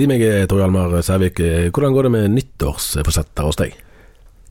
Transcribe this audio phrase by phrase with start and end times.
[0.00, 1.42] Si meg, Tor Hjalmar Sævik,
[1.76, 3.74] hvordan går det med nyttårsforsetter hos deg?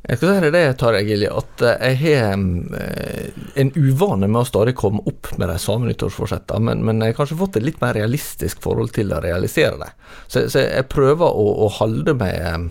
[0.03, 2.35] Jeg skal si det, Tarjei Gilje, at jeg har
[2.77, 7.15] eh, en uvane med å stadig komme opp med de samme nyttårsforsettene, men, men jeg
[7.15, 9.89] har kanskje fått et litt mer realistisk forhold til å realisere det.
[10.27, 12.69] Så, så jeg prøver å, å holde meg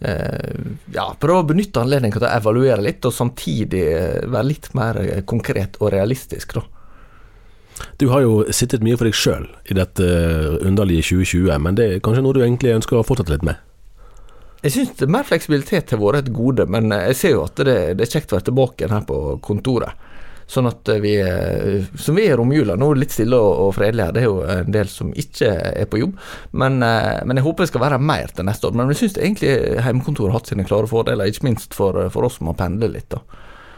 [0.00, 0.56] eh,
[0.96, 5.04] ja, prøve å benytte anledningen til å evaluere litt, og samtidig eh, være litt mer
[5.28, 6.56] konkret og realistisk.
[6.56, 6.64] da.
[7.98, 10.10] Du har jo sittet mye for deg sjøl i dette
[10.66, 13.60] underlige 2020, men det er kanskje noe du egentlig ønsker å fortsette litt med?
[14.64, 18.06] Jeg syns mer fleksibilitet har vært et gode, men jeg ser jo at det, det
[18.06, 20.06] er kjekt å være tilbake igjen her på kontoret.
[20.48, 21.12] Sånn at vi,
[22.00, 24.26] som vi er i romjula, nå er det litt stille og fredelig her, det er
[24.30, 26.14] jo en del som ikke er på jobb.
[26.56, 28.78] Men, men jeg håper det skal være mer til neste år.
[28.80, 32.40] Men jeg syns egentlig hjemmekontoret har hatt sine klare fordeler, ikke minst for, for oss
[32.40, 33.10] som har pendlet litt.
[33.12, 33.20] da.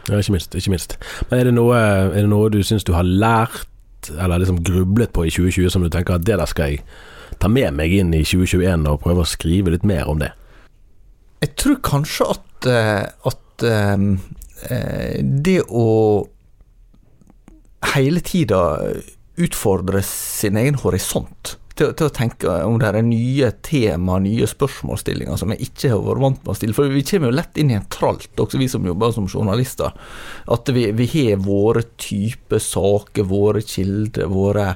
[0.07, 0.55] Ja, ikke minst.
[0.55, 0.95] ikke minst.
[1.29, 3.67] Men er det noe, er det noe du syns du har lært,
[4.09, 6.83] eller liksom grublet på i 2020, som du tenker at det der skal jeg
[7.41, 10.31] ta med meg inn i 2021 og prøve å skrive litt mer om det?
[11.41, 12.67] Jeg tror kanskje at,
[13.29, 13.65] at
[15.45, 15.87] det å
[17.95, 18.61] hele tida
[19.41, 25.39] utfordre sin egen horisont til, til, å tenke om det er nye tema, nye spørsmålsstillinger
[25.41, 26.77] som jeg ikke har vært vant med å stille.
[26.77, 29.95] For vi kommer jo lett inn i en tralt, også vi som jobber som journalister.
[30.51, 34.67] At vi, vi har våre typer saker, våre kilder, våre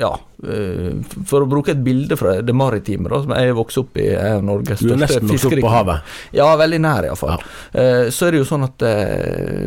[0.00, 4.06] ja, for å bruke et bilde fra det maritime, da, som jeg vokste opp i,
[4.16, 4.90] er Norges største fiskeri.
[4.90, 6.14] Du er nesten vokst opp på havet?
[6.36, 7.44] Ja, veldig nær iallfall.
[7.74, 7.88] Ja.
[8.10, 8.84] Så er det jo sånn at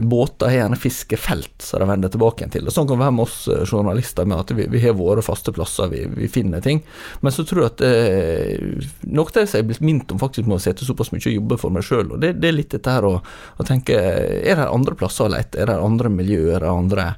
[0.01, 2.67] båter har gjerne fiskefelt som de vender tilbake igjen til.
[2.67, 3.37] Og Sånn kan det være med oss
[3.69, 6.81] journalister, med at vi, vi har våre faste plasser, vi, vi, finner ting.
[7.21, 10.21] Men så tror jeg at eh, noe av det som jeg er blitt minnet om
[10.21, 12.73] faktisk med å sette såpass mye og jobbe for meg sjøl, det, det, er litt
[12.73, 15.61] dette her å, å tenke Er det andre plasser å lete?
[15.61, 16.59] Er det andre miljøer?
[16.59, 17.09] Er det andre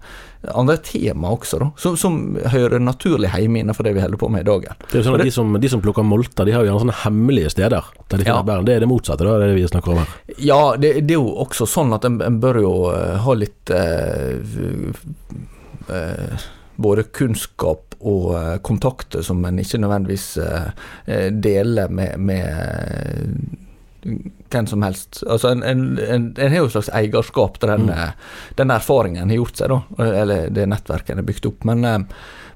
[0.53, 2.17] andre tema også, da, som, som
[2.51, 4.67] hører naturlig hjemme innenfor det vi holder på med i dag.
[4.81, 6.83] Det er jo sånn at de som, de som plukker molter, de har jo gjerne
[6.85, 8.47] sånne hemmelige steder der de finner ja.
[8.47, 8.67] bæren.
[8.67, 10.13] Det er det motsatte, da, det er det vi snakker om her.
[10.41, 13.73] Ja, det, det er jo også sånn at en, en bør jo uh, ha litt
[13.73, 14.39] eh,
[15.93, 18.33] eh, både kunnskap og
[18.67, 20.25] kontakter som en ikke nødvendigvis
[21.41, 23.63] deler med, med
[24.49, 25.23] hvem som helst.
[25.27, 28.11] Altså en, en, en, en har jo et slags eierskap til den, mm.
[28.59, 31.65] den erfaringen en har gjort seg, da, eller det nettverket en har bygd opp.
[31.67, 31.99] Men, eh,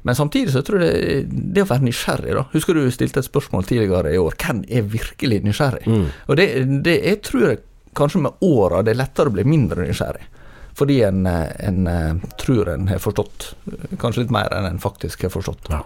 [0.09, 2.41] men, samtidig så tror jeg det, det å være nysgjerrig, da.
[2.55, 4.33] Husker du stilte et spørsmål tidligere i år.
[4.41, 5.85] Hvem er virkelig nysgjerrig?
[5.85, 6.07] Mm.
[6.25, 6.47] Og det,
[6.81, 7.59] det jeg tror jeg
[7.99, 10.25] kanskje med åra det er lettere å bli mindre nysgjerrig.
[10.79, 13.51] Fordi en, en, eh, tror en har forstått
[13.99, 15.69] kanskje litt mer enn en faktisk har forstått.
[15.73, 15.83] Ja.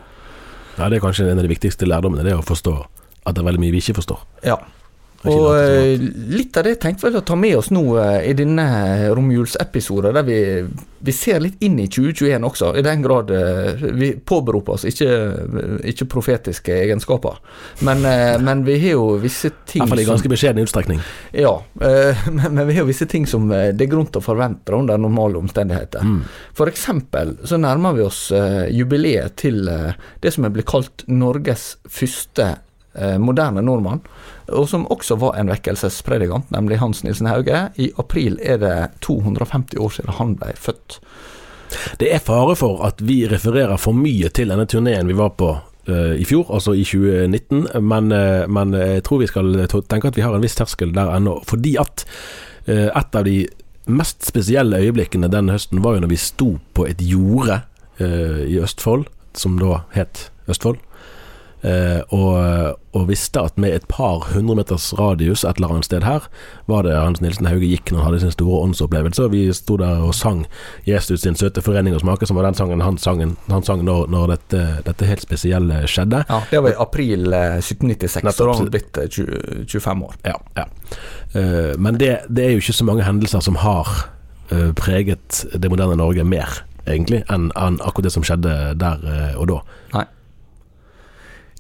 [0.78, 2.78] ja, det er kanskje en av de viktigste lærdommene, det å forstå
[3.24, 4.24] at det er veldig mye vi ikke forstår.
[4.48, 4.62] Ja,
[5.24, 6.02] og eh,
[6.36, 8.66] litt av det tenkte vi å ta med oss nå eh, i denne
[9.16, 10.40] romjulsepisoden, der vi,
[11.00, 15.10] vi, ser litt inn i 2021 også, i den grad eh, vi påberoper oss ikke,
[15.94, 17.40] ikke profetiske egenskaper.
[17.88, 18.04] Men,
[18.44, 21.00] men, vi har jo visse ting Iallfall i ganske beskjeden utstrekning.
[21.32, 24.76] Ja, men, men, vi har jo visse ting som det er grunn til å forvente
[24.76, 26.04] under normale omstendigheter.
[26.04, 26.22] Mm.
[26.74, 28.22] Eksempel så nærmer vi oss
[28.74, 32.56] jubileet til det som er blitt kalt Norges første
[33.18, 34.04] moderne nordmann,
[34.54, 37.68] og som også var en vekkelsespredikant, nemlig Hans Nilsen Hauge.
[37.82, 41.00] I april er det 250 år siden han ble født.
[42.00, 45.50] Det er fare for at vi refererer for mye til denne turneen vi var på
[45.56, 50.20] uh, i fjor, altså i 2019, men, uh, men, jeg tror vi skal tenke at
[50.20, 51.40] vi har en viss terskel der ennå.
[51.50, 52.08] Fordi at
[52.64, 53.42] et av de
[53.92, 57.58] mest spesielle øyeblikkene den høsten var jo når vi sto på et jorde
[58.00, 59.04] i Østfold,
[59.36, 60.80] som da het Østfold.
[61.64, 66.04] Eh, og, og, visste at med et par hundre meters radius et eller annet sted
[66.04, 66.26] her,
[66.68, 69.24] var det Hans Nilsen Hauge gikk når han hadde sin store åndsopplevelse.
[69.24, 70.44] Og vi sto der og sang
[70.88, 74.08] 'Jesus sin søte forening og smake', som var den sangen han sang, han sang når,
[74.12, 76.26] når dette, dette, helt spesielle skjedde.
[76.30, 80.16] Ja, Det var i april 1796, eh, så da var han blitt 20, 25 år.
[80.26, 80.66] Ja, ja.
[81.78, 84.10] Men det, det, er jo ikke så mange hendelser som har
[84.76, 89.08] preget det moderne Norge mer, egentlig, enn, enn akkurat det som skjedde der
[89.40, 89.62] og da.
[89.96, 90.06] Nei.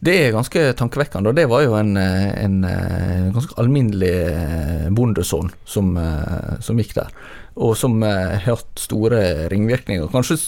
[0.03, 5.53] Det er ganske tankevekkende, og det var jo en, en, en ganske alminnelig eh, bondesønn
[5.69, 7.13] som, eh, som, gikk der,
[7.55, 9.23] og som har eh, hatt store
[9.53, 10.11] ringvirkninger.
[10.11, 10.39] Kanskje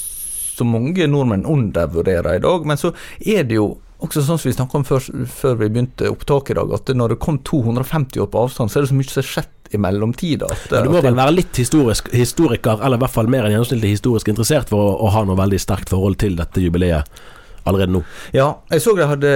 [0.56, 2.92] så mange nordmenn undervurderer i dag, men så
[3.24, 6.60] er det jo også sånn som vi snakka om før, før, vi begynte opptaket i
[6.60, 9.22] dag, at når det kom 250 år på avstand, så er det så mye som
[9.22, 10.50] har skjedd i mellomtida.
[10.70, 13.96] Ja, du må vel være litt historisk, historiker, eller i hvert fall mer enn gjennomsnittlig
[13.96, 17.24] historisk interessert for å, å ha noe veldig sterkt forhold til dette jubileet?
[17.66, 18.02] Allerede nå.
[18.36, 19.32] Ja, jeg så de hadde,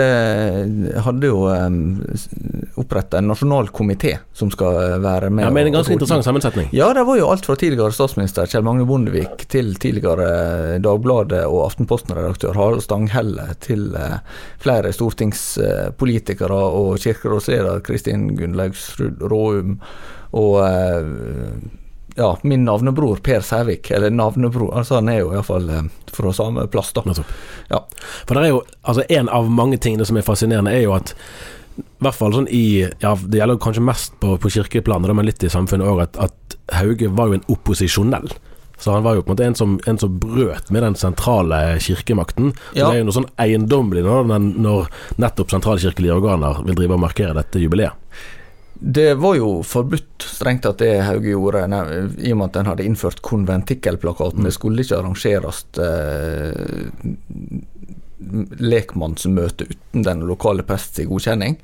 [1.06, 1.44] hadde jo
[2.80, 5.46] oppretta en nasjonal komité som skal være med.
[5.46, 6.70] Ja, men En ganske interessant sammensetning.
[6.76, 11.66] Ja, det var jo alt fra tidligere statsminister Kjell Magne Bondevik til tidligere Dagbladet og
[11.68, 14.22] Aftenposten-redaktør Harald Stanghelle til uh,
[14.62, 19.78] flere stortingspolitikere og kirkerådsleder Kristin Gunnlaugsrud Råum
[20.38, 21.60] og uh,
[22.20, 26.66] ja, min navnebror Per Sævik, eller navnebror, altså han er jo iallfall eh, fra samme
[26.68, 27.04] plass, da.
[27.70, 27.80] Ja.
[28.28, 31.16] For det er jo, altså en av mange ting som er fascinerende, er jo at
[31.80, 35.44] i hvert fall sånn i ja, Det gjelder kanskje mest på, på kirkeplanet, men litt
[35.48, 38.28] i samfunnet òg, at, at, Hauge var jo en opposisjonell.
[38.78, 41.80] Så han var jo på en måte en som, en som brøt med den sentrale
[41.82, 42.52] kirkemakten.
[42.76, 42.84] Ja.
[42.84, 44.92] Det er jo noe sånn eiendommelig når, når
[45.24, 47.98] nettopp sentralkirkelige organer vil drive og markere dette jubileet.
[48.80, 52.86] Det var jo forbudt strengt tatt det Hauge gjorde, i og med at en hadde
[52.88, 54.46] innført konventikkelplakaten.
[54.48, 56.54] Det skulle ikke arrangeres eh,
[58.64, 61.60] lekmannsmøte uten den lokale prests godkjenning.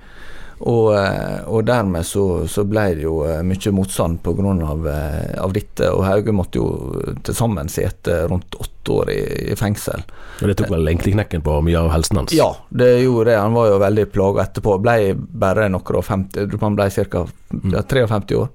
[0.60, 4.54] Og, eh, og, dermed så, så, ble det jo eh, mye motstand pga.
[4.66, 6.68] Av, eh, av dette, og Hauge måtte jo
[7.25, 9.19] til sammen sitte rundt åtte år i,
[9.52, 10.06] i fengsel.
[10.40, 12.36] Og Det tok vel egentlig knekken på mye av helsen hans?
[12.36, 13.40] Ja, det gjorde det.
[13.42, 14.78] Han var jo veldig plaga etterpå.
[14.86, 17.25] Ble bare noen og 50, han ble ca.
[17.74, 18.54] Ja, 53 år.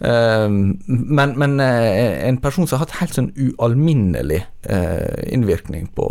[0.00, 4.40] Ehm, men, men eh, en person som har hatt helt sånn ualminnelig
[4.72, 6.06] eh, innvirkning på,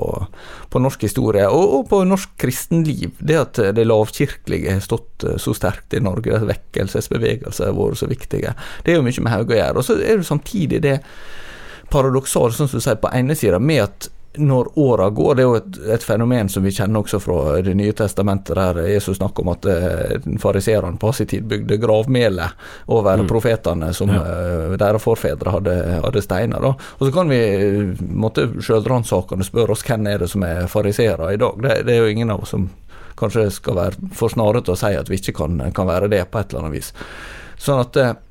[0.69, 3.15] på norsk historie, og, og, på norsk kristenliv.
[3.17, 8.03] Det at det lavkirkelige har stått eh, så sterkt i Norge, at vekkelsesbevegelser har vært
[8.03, 8.53] så viktige,
[8.85, 9.81] det er jo mye med Hauge å gjøre.
[9.81, 10.99] Og så er det samtidig det
[11.89, 15.35] paradoksale, sånn som du sier, på ene sida med at når åra går.
[15.35, 18.81] Det er jo et, et, fenomen som vi kjenner også fra Det nye testamentet, der
[18.87, 22.49] Jesus snakker om at eh, fariseerne på sin tid bygde gravmele
[22.85, 23.27] over mm.
[23.27, 24.21] profetene som ja.
[24.21, 26.61] eh, deres forfedre hadde, hadde steiner.
[26.61, 26.75] Da.
[26.99, 27.41] Og så kan vi
[27.99, 31.59] måtte sjølransakende spørre oss hvem er det som er fariseere i dag.
[31.65, 32.69] Det, det, er jo ingen av oss som
[33.19, 36.39] kanskje skal være for snarete å si at vi ikke kan, kan, være det på
[36.39, 36.93] et eller annet vis.
[37.59, 38.28] Sånn at eh, Eh,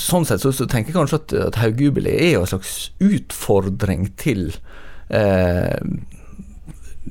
[0.00, 4.08] sånn sett så, så, tenker jeg kanskje at, at Haugjubileet er jo en slags utfordring
[4.20, 4.46] til
[5.12, 5.78] eh,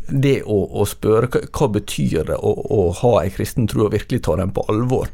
[0.07, 3.95] det å, å, spørre hva, hva betyr det å, å ha en kristen tro og
[3.95, 5.12] virkelig ta den på alvor.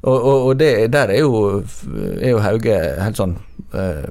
[0.00, 1.60] Og, og, og det, der er jo,
[2.20, 3.36] er jo, Hauge helt sånn
[3.76, 4.08] eh,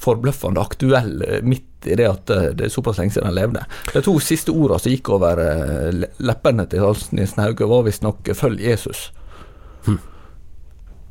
[0.00, 3.66] forbløffende aktuell eh, midt i det at eh, det er såpass lenge siden han levde.
[3.92, 5.42] De to siste ordene som gikk over
[6.24, 9.10] leppene til Halsnisen Hauge, var visstnok 'følg Jesus'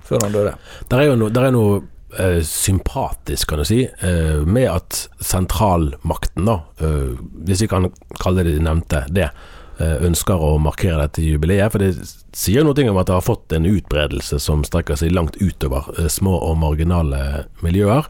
[0.05, 0.55] før han døde.
[0.91, 1.81] Der er jo noe, der er noe
[2.19, 7.13] eh, sympatisk, kan du si, eh, med at sentralmakten, da, eh,
[7.47, 9.29] hvis vi kan kalle det de nevnte det,
[9.75, 11.67] ønsker å markere dette jubileet.
[11.73, 11.97] For det
[12.31, 16.31] sier noe om at det har fått en utbredelse som strekker seg langt utover små
[16.47, 17.19] og marginale
[17.59, 18.07] miljøer.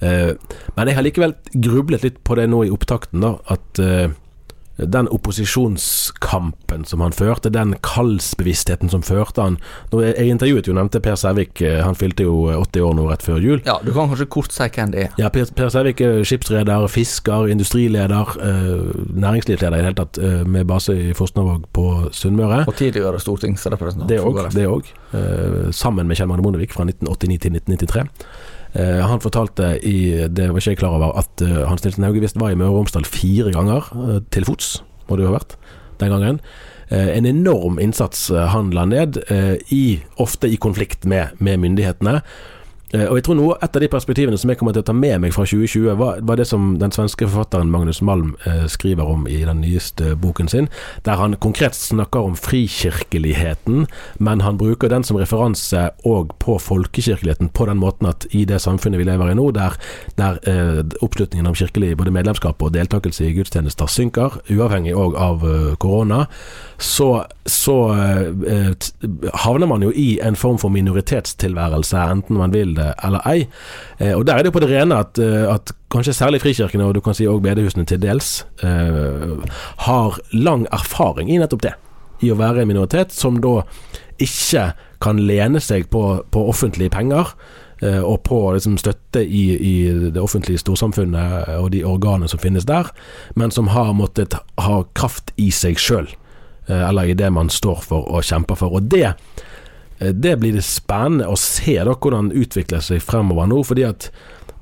[0.00, 3.82] Men jeg har likevel grublet litt på det nå i opptakten, da, at
[4.86, 9.58] den opposisjonskampen som han førte, den kallsbevisstheten som førte han
[9.92, 13.40] Jeg intervjuet jo nevnte Per Sævik, eh, han fylte jo 80 år nå rett før
[13.42, 13.60] jul.
[13.66, 15.10] Ja, Du kan kanskje kort si hvem det er?
[15.18, 20.44] Ja, Per, per Sævik er skipsreder, fisker, industrileder, eh, næringslivsleder i det hele tatt, eh,
[20.44, 22.64] med base i Fosnavåg på Sunnmøre.
[22.66, 24.08] Og tidligere stortingsrepresentant.
[24.08, 24.84] Det òg.
[25.12, 28.08] Eh, sammen med Kjell Magne Bondevik fra 1989 til 1993.
[28.72, 32.22] Uh, han fortalte i Det var ikke jeg klar over, at uh, Hans Nilsen Hauge
[32.24, 35.36] visst var i Møre og Romsdal fire ganger uh, til fots, må det jo ha
[35.36, 35.58] vært,
[36.00, 36.38] den gangen.
[36.92, 39.16] en enorm innsats han la ned,
[39.72, 42.18] i, ofte i konflikt med, med myndighetene.
[42.92, 44.94] Eh, og jeg tror noe, Et av de perspektivene som jeg kommer til å ta
[44.96, 49.08] med meg fra 2020, var, var det som den svenske forfatteren Magnus Malm eh, skriver
[49.08, 50.68] om i den nyeste boken sin,
[51.06, 53.86] der han konkret snakker om frikirkeligheten,
[54.18, 58.60] men han bruker den som referanse òg på folkekirkeligheten, på den måten at i det
[58.60, 59.78] samfunnet vi lever i nå, der,
[60.18, 65.46] der eh, oppslutningen om kirkelig både medlemskap og deltakelse i gudstjenester synker, uavhengig òg av
[65.48, 66.26] eh, korona,
[66.82, 68.74] så, så eh,
[69.46, 73.46] havner man jo i en form for minoritetstilværelse, enten man vil det eller ei.
[73.98, 76.94] Eh, og Der er det på det rene at, eh, at kanskje særlig frikirkene, og
[76.94, 79.38] du kan si òg bedehusene til dels, eh,
[79.86, 81.74] har lang erfaring i nettopp det.
[82.22, 83.62] I å være en minoritet som da
[84.18, 87.34] ikke kan lene seg på, på offentlige penger
[87.82, 92.86] og på liksom, støtte i, i, det offentlige storsamfunnet og de organene som finnes der,
[93.34, 96.06] men som har måttet ha kraft i seg sjøl.
[96.66, 98.76] Eh, eller i det man står for og kjemper for.
[98.78, 99.14] Og det, eh,
[100.10, 103.62] det blir det spennende å se da hvordan det utvikler seg fremover nå.
[103.66, 104.10] fordi at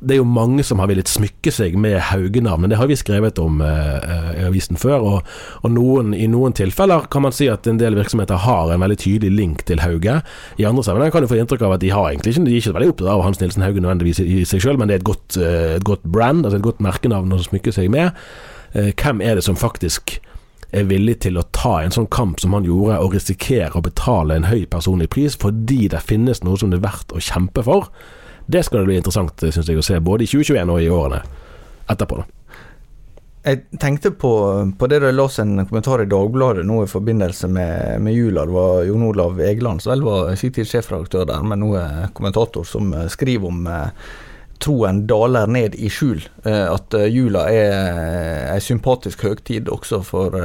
[0.00, 2.72] det er jo mange som har villet smykke seg med Hauge-navnet.
[2.72, 5.04] Det har vi skrevet om eh, i avisen før.
[5.04, 8.80] Og, og noen, i noen tilfeller kan man si at en del virksomheter har en
[8.80, 10.22] veldig tydelig link til Hauge.
[10.56, 12.62] I andre sammenhenger kan du få inntrykk av at de har egentlig ikke, de er
[12.62, 15.10] ikke veldig opptatt av Hans Nilsen Hauge nødvendigvis i, seg selv, men det er et
[15.10, 18.16] godt, et godt brand, altså et godt merkenavn å smykke seg med.
[18.72, 20.16] hvem er det som faktisk
[20.72, 24.36] er villig til å ta en sånn kamp som han gjorde, og risikere å betale
[24.38, 27.90] en høy personlig pris fordi det finnes noe som det er verdt å kjempe for,
[28.50, 31.22] det skal det bli interessant synes jeg, å se både i 2021 og i årene
[31.90, 32.20] etterpå.
[32.20, 32.28] da.
[33.40, 34.30] Jeg tenkte på,
[34.76, 38.44] på det da jeg leste en kommentar i Dagbladet nå i forbindelse med, med jula.
[38.44, 42.10] Det var Jon Olav Egeland som vel var sin tid sjefredaktør der, men nå er
[42.16, 44.10] kommentator som skriver om eh,
[44.60, 46.20] troen daler ned i skjul.
[46.44, 47.74] Eh, at eh, jula er
[48.54, 50.36] eh, sympatisk høgtid også for,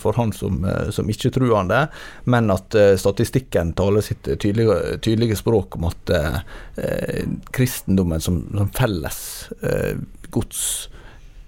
[0.00, 0.62] for han som,
[0.94, 1.82] som ikke tror han det,
[2.30, 7.24] men at statistikken taler sitt tydelige, tydelige språk om at eh,
[7.56, 9.18] kristendommen som, som felles
[9.62, 9.96] eh,
[10.30, 10.88] gods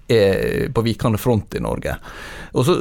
[0.09, 1.95] er på vikende front i Norge.
[2.53, 2.75] Og Så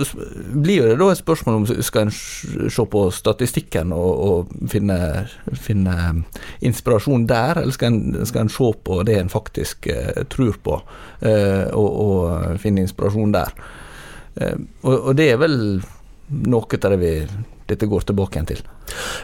[0.52, 5.96] blir det da et spørsmål om skal en se på statistikken og, og finne, finne,
[6.64, 10.80] inspirasjon der, eller skal en, skal en, se på det en faktisk uh, tror på,
[11.26, 13.52] uh, og, og, finne inspirasjon der.
[14.40, 15.58] Uh, og, og, det er vel
[16.28, 17.14] noe av det vi
[17.68, 18.60] dette går tilbake igjen til.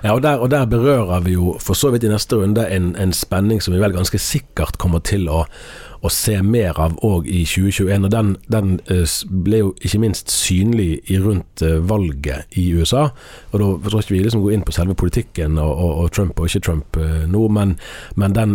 [0.05, 2.97] Ja, og der, og der, berører vi jo for så vidt i neste runde en,
[3.01, 5.45] en spenning som vi vel ganske sikkert kommer til å,
[6.05, 8.05] å se mer av òg i 2021.
[8.05, 9.09] og Den, den eh,
[9.47, 13.03] ble jo ikke minst synlig i rundt eh, valget i USA.
[13.53, 16.35] og Da tror ikke vi liksom går inn på selve politikken og, og, og Trump
[16.39, 17.71] og ikke Trump eh, nå, men,
[18.21, 18.53] men den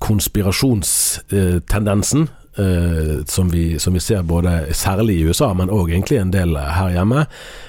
[0.00, 2.22] konspirasjonstendensen
[3.30, 6.90] som, vi, som, vi, ser både særlig i USA, men òg egentlig en del her
[6.92, 7.24] hjemme,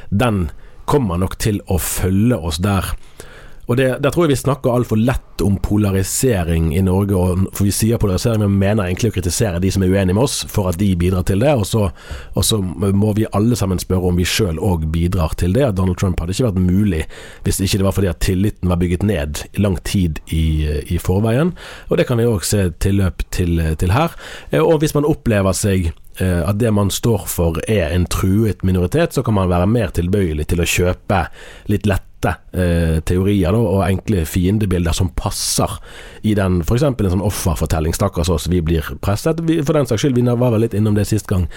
[0.09, 0.49] den
[0.91, 2.91] kommer nok til å følge oss der
[3.71, 7.15] og det, Der tror jeg vi snakker altfor lett om polarisering i Norge.
[7.15, 10.25] Og, for Vi sier polarisering, men mener egentlig å kritisere de som er uenige med
[10.25, 11.53] oss, for at de bidrar til det.
[11.55, 11.85] Og så,
[12.35, 15.69] og så må vi alle sammen spørre om vi sjøl òg bidrar til det.
[15.77, 17.05] Donald Trump hadde ikke vært mulig
[17.45, 20.99] hvis ikke det var fordi at tilliten var bygget ned i lang tid i, i
[20.99, 21.55] forveien.
[21.87, 24.17] Og det kan vi òg se tilløp til, til her.
[24.59, 29.15] Og hvis man opplever seg eh, at det man står for er en truet minoritet,
[29.15, 31.21] så kan man være mer tilbøyelig til å kjøpe
[31.71, 35.69] litt lett lette eh, teorier da, og enkle fiendebilder som passer
[36.23, 36.83] i den f.eks.
[36.83, 37.93] en sånn offerfortelling.
[37.93, 39.41] Stakkars oss, vi blir presset.
[39.41, 41.47] Vi, for den saks skyld, vi var vel litt innom det sist gang,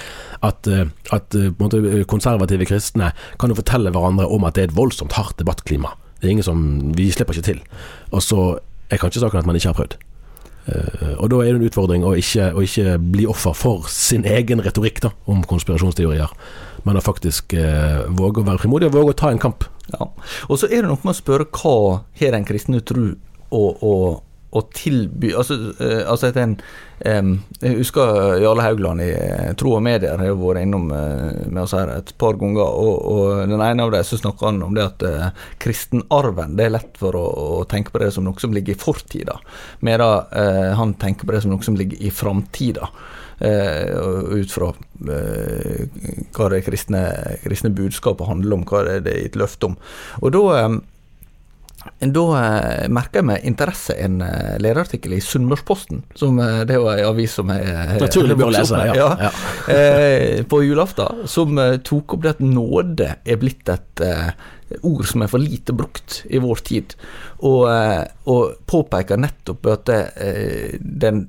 [0.41, 4.73] at, eh, at eh, måte, konservative kristne kan jo fortelle hverandre om at det er
[4.73, 5.95] et voldsomt hardt debattklima.
[6.21, 6.65] Det er ingen som
[6.97, 7.61] Vi slipper ikke til.
[8.13, 8.59] Og så
[8.91, 9.99] er kanskje saken at man ikke har prøvd.
[10.65, 14.25] Uh, og Da er det en utfordring å ikke, å ikke, bli offer for sin
[14.25, 16.33] egen retorikk da, om konspirasjonsteorier,
[16.85, 19.65] men å faktisk eh, våge å være frimodig og våge å ta en kamp.
[19.93, 20.09] Ja.
[20.49, 21.77] Og så er det noe med å spørre hva
[22.21, 23.07] har den kristne tro
[23.49, 23.95] å, å,
[24.55, 26.57] å tilby Altså, uh, altså en
[27.05, 29.11] Jeg husker Jarle Haugland i
[29.59, 32.63] Tro og medier har vært innom uh, med oss her et par ganger.
[32.63, 36.69] Og, og den ene av dem så snakker han om det at uh, kristenarven det
[36.69, 37.27] er lett for å,
[37.59, 39.37] å, tenke på det som noe som ligger i fortida,
[39.85, 40.31] medan
[40.79, 42.89] han tenker på det som noe som ligger i framtida.
[43.43, 45.81] Uh, ut fra uh,
[46.37, 47.01] hva det kristne,
[47.43, 49.75] kristne budskapet handler om, hva det er gitt løfte om.
[50.23, 50.79] Og da um,
[52.15, 56.03] da eh, merka jeg meg interesse en eh, lederartikkel i Sunnmørsposten.
[56.19, 58.95] Som eh, det var en avis som jeg Naturlig bør lese, ja.
[58.99, 59.11] ja.
[59.29, 59.33] ja.
[59.75, 61.25] eh, på julaften.
[61.31, 64.05] Som tok opp det at nåde er blitt et
[64.85, 66.97] ord som er for lite brukt i vår tid.
[67.45, 67.69] Og,
[68.31, 70.01] og påpeker nettopp at det,
[70.81, 71.27] den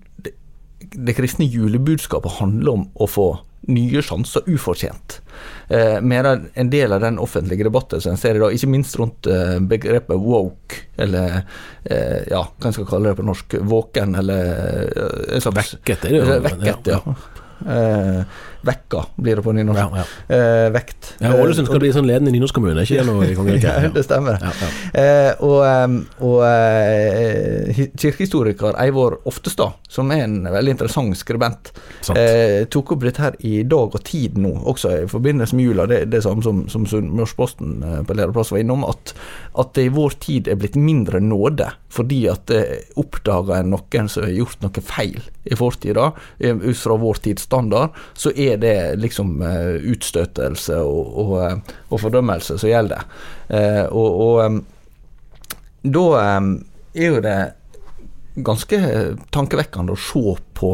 [0.96, 3.28] det kristne julebudskapet handler om å få
[3.68, 5.20] nye sjanser ufortjent.
[5.68, 8.98] Eh, medan en del av den offentlige debatten som en ser i dag, ikke minst
[9.00, 11.42] rundt eh, begrepet woke, eller
[11.84, 14.52] eh, ja, hva skal kalle det på norsk, våken, eller
[14.92, 16.38] eh, slags, Vekket er det jo.
[16.50, 17.02] Vekket, ja.
[17.64, 18.22] Eh,
[18.66, 19.80] vekka blir det på nynorsk.
[19.80, 20.36] Ja, ja.
[20.36, 21.14] Eh, vekt.
[21.22, 23.72] Ja, Ålesund skal bli sånn ledende nynorskkommune, ikke det noe i kongeriket?
[23.86, 24.42] Ja, det stemmer.
[24.96, 25.62] Eh, og
[26.26, 31.72] og eh, kirkehistoriker Eivor Oftestad, som er en veldig interessant skribent,
[32.16, 35.88] eh, tok opp dette her i Dag og Tid nå, også i forbindelse med jula.
[35.90, 39.16] Det, det samme som, som Sunnmørsposten eh, på lederplass var innom, at,
[39.62, 42.64] at det i vår tid er blitt mindre nåde fordi at det
[43.00, 48.32] oppdager noen som har gjort noe feil i fortida, ut fra vår tids standard, så
[48.36, 53.06] er det liksom eh, utstøtelse og, og, eh, og fordømmelse som gjelder.
[53.50, 54.64] Eh, og og
[55.86, 57.40] da er jo det
[58.46, 58.80] ganske
[59.36, 60.72] tankevekkende å se på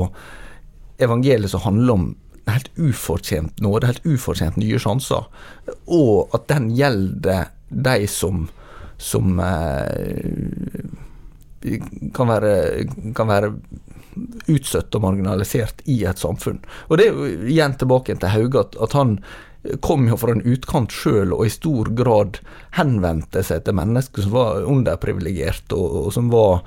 [1.03, 2.05] evangeliet som handler om
[2.47, 5.27] helt ufortjent nåde, helt ufortjent nye sjanser,
[5.91, 8.47] og at den gjelder de som,
[8.97, 9.35] som
[12.15, 12.53] kan være,
[13.17, 13.51] kan være
[14.51, 16.59] utstøtt og marginalisert i et samfunn.
[16.89, 19.17] Og det er jo igjen tilbake til Hauge, at, at han
[19.85, 22.39] kom jo fra en utkant sjøl og i stor grad
[22.77, 26.63] henvendte seg til mennesker som var underprivilegerte, og, og som var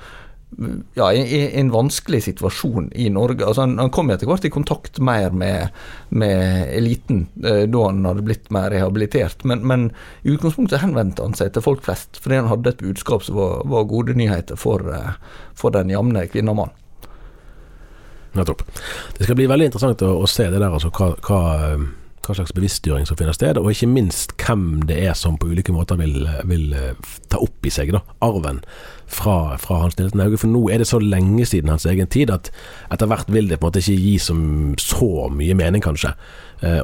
[0.94, 3.42] ja, i, en vanskelig situasjon i Norge.
[3.46, 5.74] Altså han, han kom etter hvert i kontakt mer med,
[6.14, 9.88] med eliten eh, da han hadde blitt mer rehabilitert, men, men
[10.22, 13.66] i utgangspunktet henvendte han seg til folk flest, fordi han hadde et budskap som var,
[13.70, 15.18] var gode nyheter for, eh,
[15.58, 16.80] for den jevne kvinne og mann.
[18.34, 18.64] Nettopp.
[19.18, 21.40] Det skal bli veldig interessant å, å se det der, altså hva, hva,
[22.24, 25.74] hva slags bevisstgjøring som finner sted, og ikke minst hvem det er som på ulike
[25.74, 28.62] måter vil, vil eh, ta opp i seg da, arven
[29.10, 30.40] fra, fra Hans Nilsen Hauge.
[30.40, 32.50] For nå er det så lenge siden hans egen tid at
[32.94, 34.38] etter hvert vil det på en måte ikke gi så
[35.34, 36.14] mye mening, kanskje,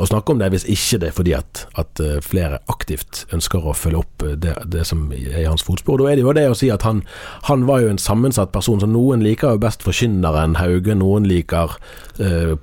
[0.01, 3.65] å snakke om det hvis ikke det er fordi at, at eh, flere aktivt ønsker
[3.65, 6.03] å følge opp eh, det, det som er i hans fotspor.
[6.03, 7.05] Da er det jo det å si at han,
[7.49, 11.77] han var jo en sammensatt person, så noen liker jo best forkynneren Hauge, noen liker
[12.19, 12.57] eh,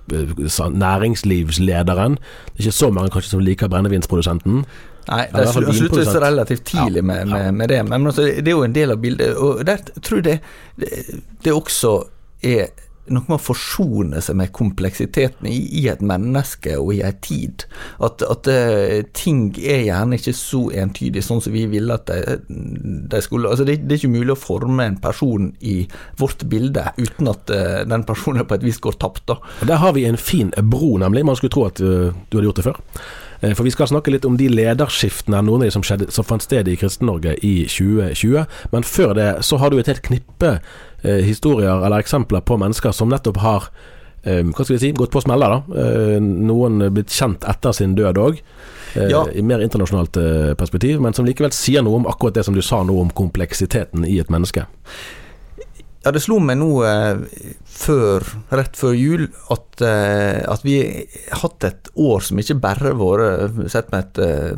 [0.87, 2.19] næringslivslederen.
[2.19, 4.65] Det er ikke så mange kanskje som liker brennevinsprodusenten.
[5.07, 7.79] Nei, det er, fall slu- sluttes relativt tidlig med, med, med det.
[7.87, 9.37] Men altså, det er jo en del av bildet.
[9.39, 10.39] Og der tror jeg det,
[10.81, 11.93] det, det også
[12.43, 12.67] er
[13.13, 17.65] noe med å forsone seg med kompleksiteten i, i et menneske og i en tid.
[18.03, 23.21] At, at eh, ting er gjerne ikke så entydig sånn som vi ville at de,
[23.23, 23.51] skulle.
[23.51, 25.79] Altså det, det er ikke mulig å forme en person i
[26.19, 29.25] vårt bilde uten at eh, den personen på et vis går tapt.
[29.29, 29.39] da.
[29.67, 31.25] Der har vi en fin bro, nemlig.
[31.27, 32.83] Man skulle tro at uh, du hadde gjort det før.
[33.37, 36.41] For vi skal snakke litt om de lederskiftene, noen av de som, skjedde, som fant
[36.41, 38.47] sted i Kristen-Norge i 2020.
[38.73, 40.55] Men før det så har du et helt knippe
[41.01, 43.69] eh, historier eller eksempler på mennesker som nettopp har
[44.23, 45.57] eh, hva skal vi si, gått på smeller.
[45.57, 45.83] da.
[45.83, 48.41] Eh, noen blitt kjent etter sin død òg.
[48.97, 49.25] Ja.
[49.29, 50.15] I mer internasjonalt
[50.57, 54.07] perspektiv, men som likevel sier noe om akkurat det som du sa nå om kompleksiteten
[54.07, 54.63] i et menneske.
[56.07, 57.17] Ja, det slo meg nå eh,
[57.67, 58.23] før,
[58.55, 62.95] rett før jul at, eh, at vi har hatt et år som ikke bare har
[62.95, 64.53] vært, sett med et eh,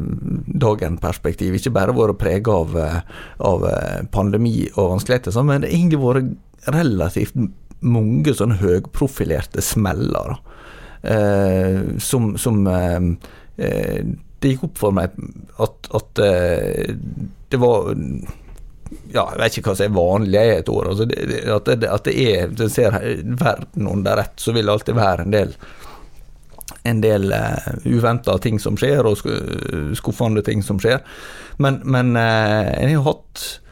[0.61, 2.77] dagen-perspektiv, ikke bare vært prega av,
[3.49, 3.65] av
[4.13, 7.39] pandemi og vanskeligheter, men det har egentlig vært relativt
[7.81, 10.35] mange sånne høyprofilerte smeller.
[12.03, 15.15] Som som Det gikk opp for meg
[15.63, 16.21] at, at
[17.49, 17.95] det var
[19.13, 20.89] ja, jeg vet ikke hva som er vanlig i et år.
[20.91, 22.97] Altså det, det, at, det, at det er Du ser
[23.39, 25.55] verden under ett, så vil det alltid være en del
[26.87, 29.19] en del uh, uventa ting som skjer, og
[29.97, 31.01] skuffende ting som skjer.
[31.61, 33.68] Men, men uh, jeg har hatt eh,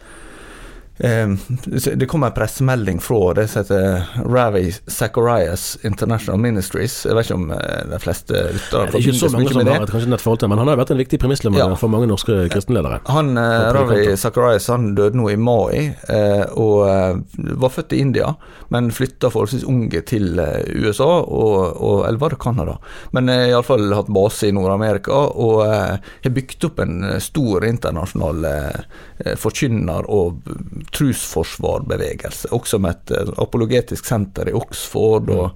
[0.97, 6.95] Det kom en pressemelding fra det som heter Ravi Zacharias International Ministries.
[7.05, 9.85] Jeg vet ikke om eh, de fleste lyttere Det er ikke så mange som har
[9.85, 11.67] et kanskje nett forhold til men han har jo vært en viktig premisslemmer Ja.
[11.77, 12.99] for mange norske kristenledere.
[13.13, 13.99] Han, eh, Ravi.
[14.17, 17.23] Zacharias han døde nå i mai, eh, og
[17.61, 18.31] var født i India,
[18.73, 22.77] men flytta forholdsvis unge til USA, og, og, eller var det Canada?
[23.13, 28.45] Men iallfall hatt base i Nord-Amerika, og har bygd opp en stor internasjonal
[29.37, 30.41] forkynner- og
[30.95, 35.29] trosforsvarbevegelse, også med et eh, apologetisk senter i Oxford.
[35.33, 35.51] og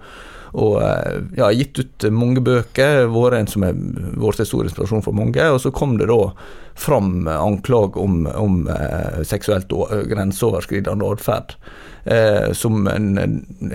[0.51, 3.77] og eh, ja, gitt ut mange bøker, vært en som er
[4.19, 5.45] vår store inspirasjon for mange.
[5.47, 6.33] Og så kom det da
[6.75, 9.71] fram anklag om, om eh, seksuelt
[10.11, 11.55] grenseoverskridende atferd.
[12.03, 13.15] Eh, som en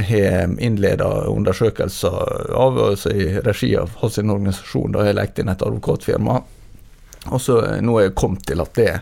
[0.09, 4.93] har innleda undersøkelser av, altså i regi av hans organisasjon.
[4.93, 6.41] Da har jeg lekt inn et advokatfirma.
[7.27, 8.93] Og så nå er jeg kommet til at det,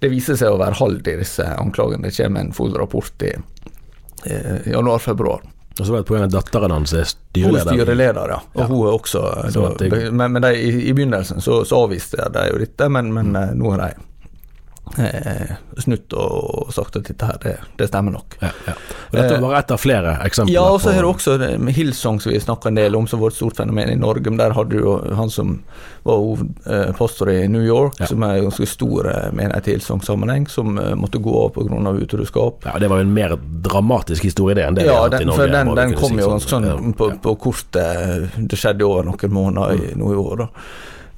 [0.00, 2.02] det viser seg å være hold i disse anklagene.
[2.08, 3.32] Det kommer en full rapport i
[4.24, 5.40] eh, januar-februar.
[5.80, 7.72] Og så var det av datteren hans er Hun er styreleder.
[7.72, 8.40] styreleder, ja.
[8.54, 8.66] Og Ja.
[8.66, 9.20] hun er også
[9.52, 12.88] da, at det- Men, men de, i, i begynnelsen så, så avviste de jo dette,
[12.88, 13.36] men, men Mm.
[13.36, 13.94] eh, nå har de
[14.98, 18.36] eh, snudd og sagt at dette her, det, det stemmer nok.
[18.42, 18.74] Ja, ja.
[19.10, 20.54] Og dette var bare ett av flere eksempler.
[20.54, 21.36] Ja, og så har du også
[21.76, 24.26] Hillsong, som vi snakka en del om, som var et stort fenomen i Norge.
[24.30, 25.58] Men der hadde du han som
[26.08, 28.06] var pastor i New York, Ja.
[28.06, 31.92] som er en ganske stor eh, menighet i Hillsong-sammenheng, som eh, måtte gå av pga.
[32.02, 32.64] utroskap.
[32.64, 35.74] Ja, Det var jo en mer dramatisk historie det enn det Ja, den, for den,
[35.76, 39.74] den kom jo ganske sånn Ja, på, på kort eh, Det skjedde over noen måneder
[39.74, 40.48] i, nå i år, da.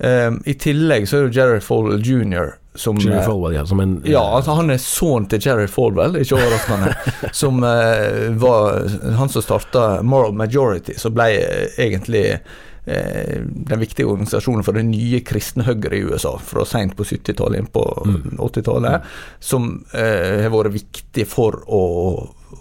[0.00, 2.54] Um, I tillegg så er jo Jerry Falwell jr.
[2.74, 3.66] som Jerry eh, Falwell, ja.
[3.66, 6.94] Som en ja, altså han er sønnen til Jerry Falwell, ikke overraskende.
[7.42, 8.86] som uh, var
[9.18, 14.86] han som starta Moral Majority, som ble eh, egentlig uh, den viktige organisasjonen for det
[14.86, 18.38] nye kristne Høyre i USA, fra seint på 70-tallet inn på Mm.
[18.38, 19.02] 80-tallet,
[19.42, 21.82] som uh, har vært viktig for å,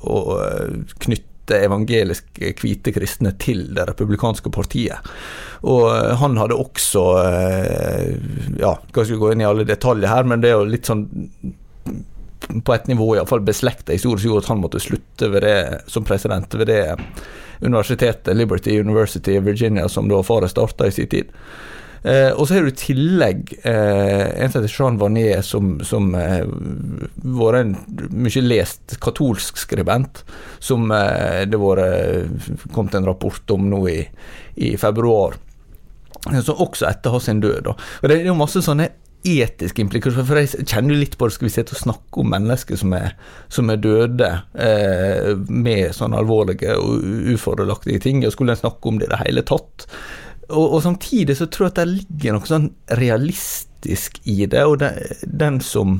[0.02, 0.95] å eh,
[1.49, 4.97] knytte evangeliske hvite kristne til det republikanske partiet.
[5.62, 7.05] Og eh, han hadde også
[8.59, 10.85] ja, Ja, skal ikke gå inn i alle detaljer her, men det er jo litt
[10.85, 11.07] sånn
[12.65, 16.05] på et nivå iallfall beslekta historie som gjorde at han måtte slutte ved det som
[16.07, 16.95] president ved det
[17.62, 21.33] universitetet, Liberty University i Virginia, som da faren starta i sin tid.
[22.03, 26.13] Eh, og så har du i tillegg eh, en som heter Jean Vanier, som, som
[26.15, 26.45] eh,
[27.39, 27.75] var en
[28.15, 30.23] mye lest katolsk skribent,
[30.63, 33.99] som eh, det har eh, kommet en rapport om nå i,
[34.55, 35.38] i februar.
[36.19, 37.62] Som også etter hans død.
[37.69, 37.75] Da.
[37.75, 38.89] Og Det er jo masse sånne
[39.27, 42.29] etiske implikasjoner, for jeg kjenner jo litt på det, skal vi sitte og snakke om
[42.31, 43.17] mennesker som er,
[43.51, 48.99] som er døde eh, med sånne alvorlige og ufordelaktige ting, og skulle en snakke om
[48.99, 49.89] det i det hele tatt?
[50.49, 54.79] Og, og samtidig så tror jeg at det ligger noe sånn realistisk i det, og
[54.81, 55.99] det, den som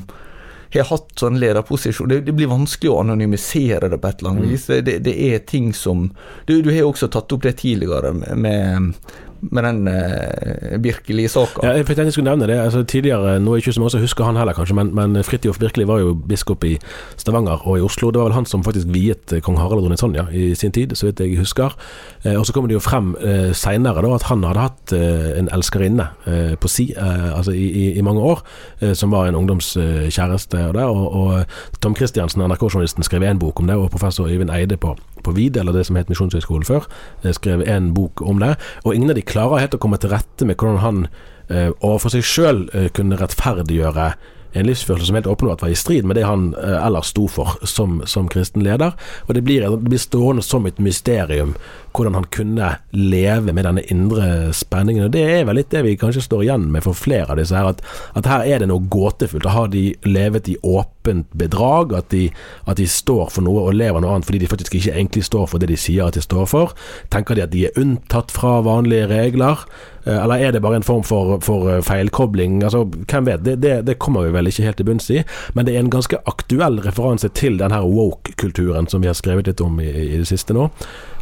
[0.74, 4.50] har hatt sånn lederposisjon det, det blir vanskelig å anonymisere det på et eller annet
[4.52, 4.66] vis.
[4.70, 6.10] Det, det er ting som
[6.46, 8.94] Du, du har jo også tatt opp det tidligere med,
[9.42, 11.64] med den uh, Birkeli-saka.
[11.66, 12.58] Ja, jeg tenkte jeg skulle nevne det.
[12.60, 15.58] Altså, tidligere, Nå er ikke så mange som husker han heller, kanskje, men, men Fridtjof
[15.58, 16.76] Birkeli var jo biskop i
[17.20, 18.10] Stavanger og i Oslo.
[18.10, 20.94] Det var vel han som faktisk viet eh, kong Harald og Sonja i sin tid,
[20.96, 21.76] så vidt jeg husker.
[22.24, 25.50] Eh, og så kommer det jo frem eh, seinere at han hadde hatt eh, en
[25.54, 28.42] elskerinne eh, på si, eh, altså i, i, i mange år,
[28.80, 30.66] eh, som var en ungdomskjæreste.
[30.70, 34.76] og og, og Tom Christiansen, NRK-journalisten, skrev en bok om det, og professor Øyvind Eide
[34.76, 36.88] på, på VID, eller det som het Misjonshøgskolen før,
[37.22, 38.56] eh, skrev en bok om det.
[38.84, 41.06] Og ingen av de klarer helt å komme til rette med hvordan han
[41.48, 44.12] eh, overfor seg sjøl eh, kunne rettferdiggjøre
[44.50, 48.00] en livsførsel som helt åpenbart var i strid med det han ellers sto for som,
[48.02, 48.96] som kristen leder.
[49.28, 51.52] Og det blir, det blir stående som et mysterium
[51.94, 55.06] hvordan han kunne leve med denne indre spenningen.
[55.06, 57.54] Og det er vel litt det vi kanskje står igjen med for flere av disse
[57.54, 57.82] her, at,
[58.18, 59.46] at her er det noe gåtefullt.
[59.50, 60.58] Har de levet i
[61.00, 62.30] åpent bedrag, at de,
[62.66, 65.46] at de står for noe og lever noe annet fordi de faktisk ikke egentlig står
[65.50, 66.74] for det de sier at de står for.
[67.10, 69.64] Tenker de at de er unntatt fra vanlige regler?
[70.04, 72.62] Eh, Eller er det bare en form for, for eh, feilkobling?
[72.62, 73.44] Altså, hvem vet?
[73.44, 75.22] Det, det, det kommer vi vel ikke helt til bunns i.
[75.54, 79.48] Men det er en ganske aktuell referanse til den her woke-kulturen som vi har skrevet
[79.48, 80.70] litt om i, i det siste nå.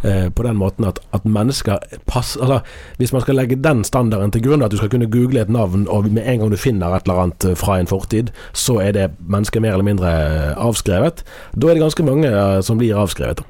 [0.02, 2.60] Eh, på den måten at, at mennesker passer altså,
[3.00, 5.88] Hvis man skal legge den standarden til grunn, at du skal kunne google et navn,
[5.90, 8.92] og med en gang du finner et eller annet eh, fra en fortid, så er
[8.94, 11.24] det mennesket mer eller mindre eh, avskrevet.
[11.54, 12.30] Da er det ganske mange
[12.62, 13.42] som blir avskrevet.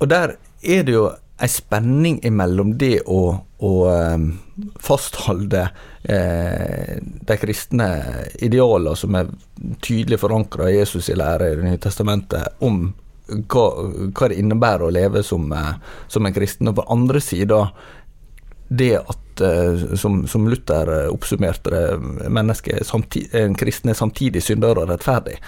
[0.00, 3.20] Og der er det jo ei spenning imellom det å,
[3.62, 3.72] å
[4.82, 5.68] fastholde
[6.02, 7.90] eh, de kristne
[8.42, 9.30] idealene som er
[9.84, 12.88] tydelig forankra i Jesus' i lære i Det nye testamentet, om
[13.28, 13.64] hva,
[14.14, 15.74] hva det innebærer å leve som, eh,
[16.08, 16.68] som en kristen.
[16.70, 17.68] Og på andre sida
[18.68, 21.84] det at, eh, som, som Luther eh, oppsummerte det,
[22.28, 25.38] mennesket samtid- en kristen er samtidig synder og rettferdig.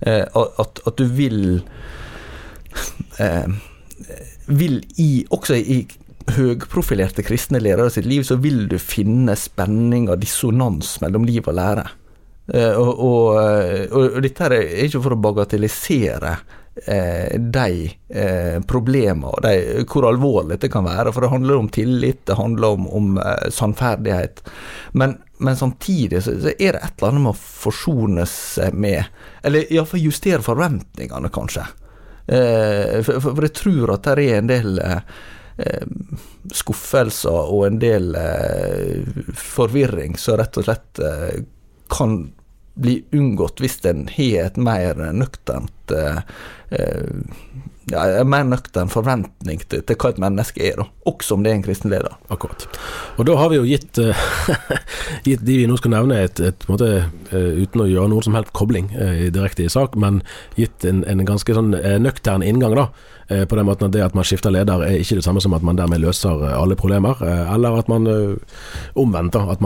[0.00, 1.62] At, at du vil
[4.60, 5.80] vil i, også i
[6.36, 11.56] høgprofilerte kristne ledere sitt liv, så vil du finne spenning og dissonans mellom liv og
[11.56, 11.86] lære.
[12.48, 16.30] Og, og, og, og dette er ikke for å bagatellisere
[16.86, 22.20] de eh, problemene og de, hvor alvorlig det kan være, for det handler om tillit,
[22.26, 24.42] det handler om, om eh, sannferdighet.
[24.92, 29.10] Men, men samtidig så, så er det et eller annet med å forsone seg med,
[29.42, 31.66] eller iallfall justere forventningene, kanskje.
[32.28, 35.12] Eh, for, for, jeg tror at det er en del eh,
[35.64, 35.92] eh,
[36.54, 41.38] skuffelser og en del eh, forvirring som rett og slett eh,
[41.88, 42.20] kan
[42.78, 46.22] bli unngått hvis en har et mer nøkternt litt eh,
[47.90, 50.84] ja, mer nøktern forventning til, til, hva et menneske er, da.
[51.08, 52.18] også om det er en kristen leder.
[52.28, 52.66] Akkurat.
[53.16, 53.96] Og da har vi jo gitt,
[55.26, 58.52] gitt de vi nå skal nevne, et, et, måte, uten å gjøre noen som helst
[58.52, 58.90] kobling
[59.32, 60.20] direkte i sak, men
[60.60, 61.72] gitt en, en ganske sånn
[62.04, 65.18] nøktern inngang, da Eh, på den måten at det at man skifter leder er ikke
[65.18, 68.06] det samme som at man dermed løser eh, alle problemer, eh, eller at man
[68.96, 69.60] omvendt, at,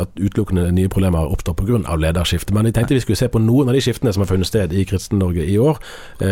[0.00, 1.96] at utelukkende nye problemer oppstår pga.
[1.96, 2.54] lederskifte.
[2.54, 4.72] Men jeg tenkte vi skulle se på noen av de skiftene som har funnet sted
[4.72, 5.78] i Kristen-Norge i år.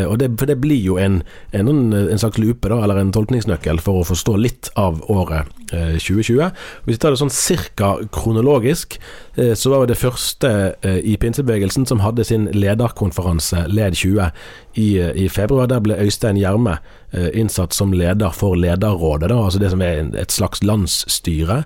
[0.06, 3.80] og det, For det blir jo en, en, en slags lupe, da, eller en tolkningsnøkkel,
[3.80, 6.50] for å forstå litt av året 2020.
[6.84, 8.98] Hvis vi tar det sånn cirka kronologisk,
[9.34, 14.30] så var det første i pinsebevegelsen som hadde sin lederkonferanse, LED 20,
[14.74, 14.88] i,
[15.24, 15.66] i februar.
[15.66, 20.06] Der ble Øystein Gjerme eh, innsatt som leder for Lederrådet, da, altså det som er
[20.20, 21.64] et slags landsstyre.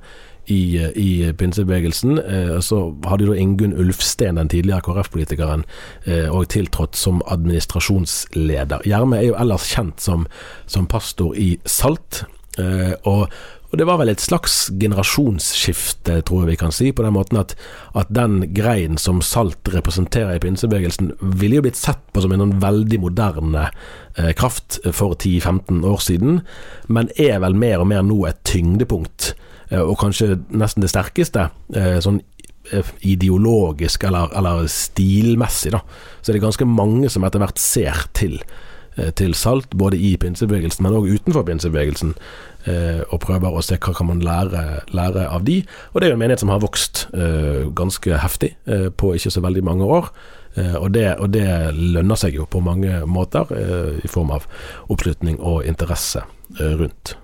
[0.48, 2.18] I, i pinsebevegelsen.
[2.18, 5.66] Eh, så hadde da Ingunn Ulfsten, den tidligere KrF-politikeren,
[6.08, 8.86] eh, og tiltrådt som administrasjonsleder.
[8.88, 10.24] Gjerme er jo ellers kjent som,
[10.64, 12.22] som pastor i Salt.
[12.56, 13.28] Eh, og
[13.68, 17.40] og det var vel et slags generasjonsskifte, tror jeg vi kan si, på den måten
[17.40, 17.52] at,
[17.98, 22.46] at den greien som Salt representerer i pinsebevegelsen, ville jo blitt sett på som en
[22.46, 23.66] sånn veldig moderne
[24.16, 26.40] eh, kraft for 10-15 år siden,
[26.88, 29.34] men er vel mer og mer nå et tyngdepunkt,
[29.68, 32.22] eh, og kanskje nesten det sterkeste, eh, sånn
[32.72, 35.84] eh, ideologisk eller, eller, stilmessig, da.
[36.22, 38.40] Så er det ganske mange som etter hvert ser til
[39.18, 42.14] til Salt, både i pinsebevegelsen, men òg utenfor pinsebevegelsen
[42.66, 45.60] eh, og prøver å se hva kan man lære, lære av de.
[45.92, 49.34] Og det er jo en menighet som har vokst eh, ganske heftig eh, på ikke
[49.34, 50.10] så veldig mange år.
[50.58, 54.48] Eh, og det, og, det, lønner seg jo på mange måter, eh, i form av
[54.88, 56.24] oppslutning og interesse
[56.58, 57.16] eh, rundt.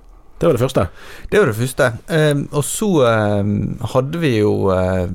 [0.44, 0.82] Det var det første.
[1.30, 1.86] Det var det første.
[2.08, 2.88] Um, og så
[3.40, 3.52] um,
[3.94, 5.06] hadde vi jo uh,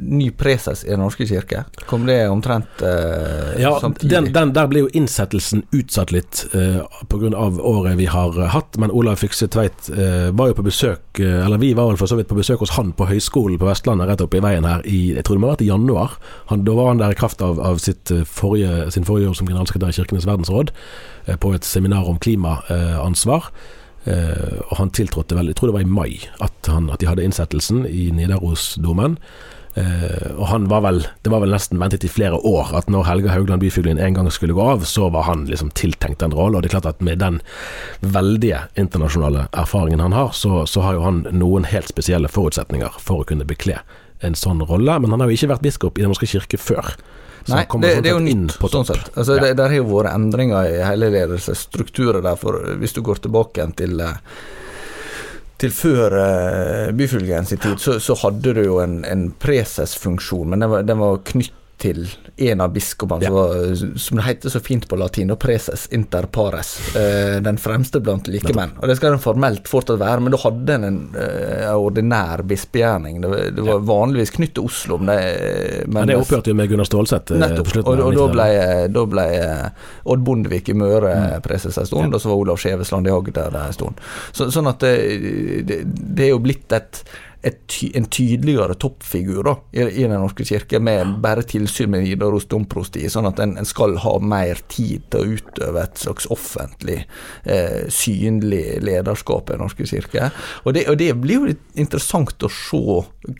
[0.00, 1.66] ny preses i Den norske kirke.
[1.90, 4.08] Kom det omtrent uh, ja, samtidig?
[4.14, 6.80] Den, den, der ble jo innsettelsen utsatt litt uh,
[7.12, 7.34] pga.
[7.36, 8.78] året vi har hatt.
[8.80, 9.90] Men Olav Fykse Tveit
[10.32, 12.94] var jo på besøk, eller vi var vel for så vidt på besøk hos han
[12.96, 15.56] på Høgskolen på Vestlandet rett oppe i veien her i jeg tror det må ha
[15.58, 16.14] vært i januar.
[16.48, 17.82] Han, da var han der i kraft av, av
[18.24, 20.72] forrige, sin forrige år som generalsekretær i Kirkenes verdensråd
[21.44, 23.50] på et seminar om klimaansvar.
[23.50, 27.08] Uh, og han tiltrådte vel, jeg tror det var i mai at, han, at de
[27.10, 29.18] hadde innsettelsen i Nidarosdomen.
[29.76, 33.04] Uh, og han var vel Det var vel nesten ventet i flere år at når
[33.06, 36.56] Helga Haugland Byfuglien en gang skulle gå av, så var han liksom tiltenkt den rollen.
[36.58, 37.38] Og det er klart at med den
[38.00, 43.22] veldige internasjonale erfaringen han har, så, så har jo han noen helt spesielle forutsetninger for
[43.22, 43.78] å kunne bekle
[44.26, 44.98] en sånn rolle.
[44.98, 46.96] Men han har jo ikke vært biskop i Den norske kirke før.
[47.50, 49.10] Nei, det, det, er jo nytt, sånn sett.
[49.14, 49.44] Altså, ja.
[49.44, 53.68] det, der har jo vært endringer i hele ledelsesstrukturer der, for hvis du går tilbake
[53.78, 54.18] til eh,
[55.60, 57.06] til før uh, i
[57.60, 61.52] tid, så, så, hadde du jo en, en presesfunksjon, men den var, den var knytt
[61.80, 62.04] til
[62.40, 63.74] en av biskopene, ja.
[64.00, 68.28] som, det heter så fint på latin, og preses inter pares, eh, den fremste blant
[68.30, 68.76] likemenn.
[68.80, 73.20] Og Det skal den formelt fortsatt være, men da hadde en en eh, ordinær bispegjerning.
[73.20, 74.98] Det, det, var vanligvis knyttet til Oslo.
[74.98, 77.30] Men det, men, men det opphørte jo med Gunnar Stålsett.
[77.34, 77.72] Eh, nettopp.
[77.82, 78.50] Og, og, da ble,
[78.92, 81.40] da ble eh, Odd Bondevik i Møre mm.
[81.46, 82.14] preses en stund, ja.
[82.16, 84.04] og så var Olav Skjevesland i Agder en stund.
[84.32, 84.94] Så, sånn at det,
[85.68, 87.04] det, det er jo blitt et
[87.42, 92.46] ty, en tydeligere toppfigur da, i, i, Den norske kirke, med bare tilsyn med Nidaros
[92.50, 96.98] domprosti, sånn at en, en, skal ha mer tid til å utøve et slags offentlig,
[97.44, 100.30] eh, synlig lederskap i Den norske kirke.
[100.64, 102.82] Og det, og det, blir jo litt interessant å se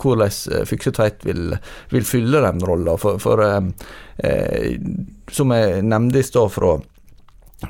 [0.00, 1.56] hvordan eh, Fykse Tveit vil,
[1.92, 3.60] vil fylle den rolla, for, for eh,
[4.24, 4.78] eh,
[5.30, 6.78] som jeg nevnte i stad fra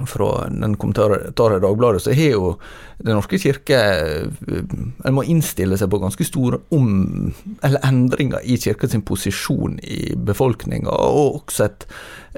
[0.07, 2.59] fra den kommentaren i Dagbladet, så har jo
[3.01, 4.27] Den norske kirke eh,
[5.09, 7.33] En må innstille seg på ganske store om,
[7.65, 11.87] eller endringer i kirka sin posisjon i befolkninga, og også et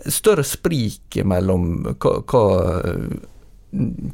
[0.06, 2.46] større sprik mellom hva, hva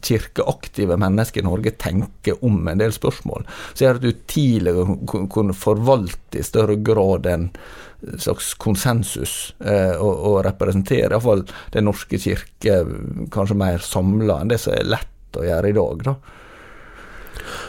[0.03, 3.46] kirkeaktive mennesker i Norge tenker om en del spørsmål.
[3.74, 4.96] Så gjør at du tidligere
[5.33, 7.48] kunne forvalte i større grad en
[8.18, 11.42] slags konsensus eh, og, og representere iallfall
[11.74, 12.82] Den norske kirke
[13.34, 16.04] kanskje mer samla enn det som er lett å gjøre i dag.
[16.06, 16.14] da.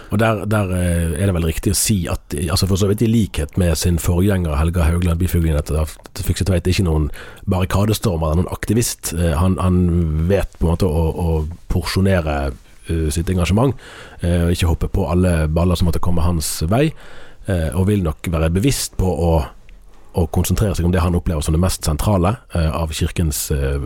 [0.10, 3.04] Og der, der, eh, er det vel riktig å si at altså for så vidt
[3.06, 7.10] i likhet med sin forgjenger Helga Haugland Byfuglien, at Fykse Tveit er ikke noen
[7.50, 9.14] barrikadestormer eller noen aktivist.
[9.18, 9.84] Eh, han, han,
[10.30, 11.30] vet på en måte å, å
[11.70, 13.74] porsjonere uh, sitt engasjement,
[14.26, 16.90] og ikke hoppe på alle baller som måtte komme hans vei,
[17.50, 19.30] og vil nok være bevisst på å
[20.18, 23.78] å konsentrere seg om det han opplever som det mest sentrale eh, av kirkens eh,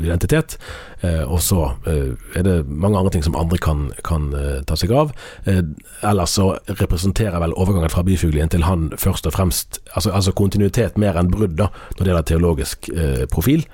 [0.00, 0.56] identitet.
[1.04, 4.30] Eh, og så er det mange andre ting som andre kan, kan
[4.66, 5.12] ta seg av.
[5.46, 10.98] ellers så representerer vel overgangen fra byfuglien til han først og fremst altså, altså kontinuitet
[10.98, 12.90] mer enn brudd, da, når det gjelder teologisk
[13.32, 13.64] profil.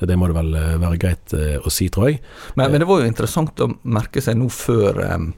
[0.00, 2.20] Det må det vel eh, være greit eh, å si, tror jeg.
[2.58, 5.28] Men, men det var jo interessant å merke seg nå før eh,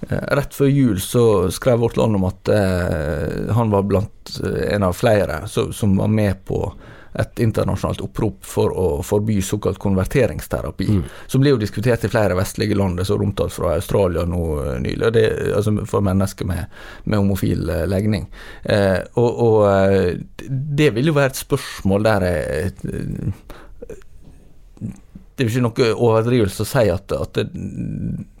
[0.00, 4.86] Rett før jul så skrev Vårt Land om at eh, han var blant eh, en
[4.86, 6.60] av flere så, som var med på
[7.18, 11.02] et internasjonalt opprop for å forby såkalt konverteringsterapi, mm.
[11.26, 14.42] som blir jo diskutert i flere vestlige land, det er så omtalt fra Australia nå
[14.62, 15.26] eh, nylig, det,
[15.58, 18.28] altså for mennesker med, med homofil legning.
[18.62, 19.58] Eh, og, og,
[20.78, 22.72] det vil jo være et spørsmål der jeg
[25.38, 27.44] det er jo ikke noe overdrivelse å si at, at det,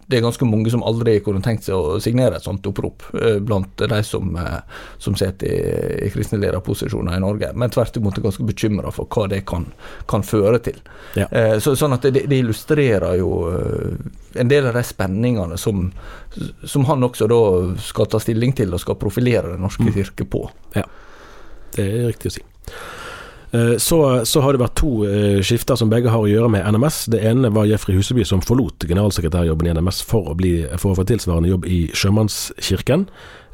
[0.08, 3.36] det, er ganske mange som aldri kunne tenkt seg å signere et sånt opprop, eh,
[3.44, 4.60] blant de som, eh,
[4.98, 9.10] som sitter i, i kristne lederposisjoner i Norge, men tvert imot er ganske bekymra for
[9.12, 9.66] hva det kan,
[10.08, 10.80] kan føre til.
[11.18, 11.28] Ja.
[11.28, 13.32] Eh, så, sånn at det, det, illustrerer jo
[14.38, 15.90] en del av de spenningene som,
[16.64, 17.42] som han også da
[17.82, 19.92] skal ta stilling til og skal profilere Den norske mm.
[19.96, 20.46] kirke på.
[20.76, 20.86] Ja,
[21.76, 22.46] det er riktig å si.
[23.50, 26.66] Eh, så, så, har det vært to uh, skifter som begge har å gjøre med
[26.68, 27.06] NMS.
[27.14, 30.98] Det ene var Jeffrey Huseby som forlot generalsekretærjobben i NMS for å, bli, for å
[30.98, 33.06] få tilsvarende jobb i Sjømannskirken.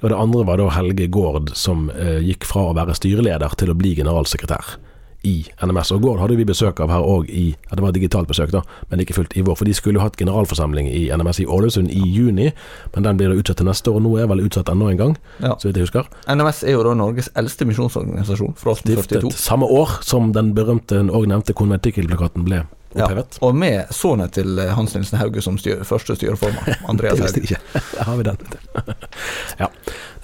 [0.03, 3.71] Og det andre var da Helge Gård som uh, gikk fra å være styreleder til
[3.71, 4.77] å bli generalsekretær
[5.25, 5.35] i
[5.65, 5.93] NMS.
[5.97, 8.63] Og Gård hadde vi besøk av her òg i ja, Det var digitalt besøk, da,
[8.91, 9.59] men ikke fullt i vår.
[9.59, 12.51] For de skulle jo hatt generalforsamling i NMS i Ålesund i juni,
[12.95, 14.05] men den blir da utsatt til neste år.
[14.05, 15.57] Nå er vel utsatt ennå en gang, ja.
[15.59, 16.09] så vidt jeg husker.
[16.31, 19.05] NMS er jo da Norges eldste misjonsorganisasjon fra 1842.
[19.05, 23.39] Stiftet samme år som den berømte og nevnte konventikkelplakaten ble opphevet.
[23.41, 26.79] Ja, og med sønnen til eh, Hans Nilsen Hauge som styr, første styreformann.
[26.91, 27.43] Andreas Hauge.
[27.43, 27.61] ikke.
[27.95, 28.37] Da har vi den.
[29.63, 29.71] ja.